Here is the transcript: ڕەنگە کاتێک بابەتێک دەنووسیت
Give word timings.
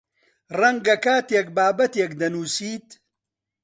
ڕەنگە 0.59 0.95
کاتێک 1.05 1.47
بابەتێک 1.57 2.11
دەنووسیت 2.21 2.87